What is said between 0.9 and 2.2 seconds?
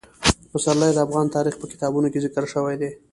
د افغان تاریخ په کتابونو